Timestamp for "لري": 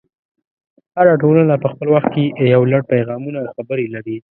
3.95-4.17